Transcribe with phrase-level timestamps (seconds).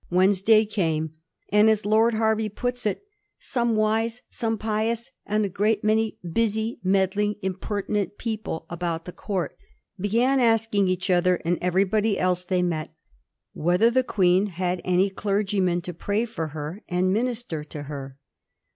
[0.09, 1.11] Wednesday came;
[1.49, 3.03] and, as Lord Hervey puts it,"
[3.53, 9.11] some wise, some pious, and a great many busy, meddling, impertinent peo ple about the
[9.11, 9.55] Court"
[10.01, 12.91] began asking each other, and every body else they met,
[13.53, 18.17] whether the Queen had any clergyman to pray for her and minister to her.